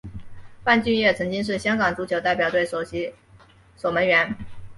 [0.63, 3.13] 范俊业曾经是香港足球代表队首席
[3.77, 4.35] 守门员。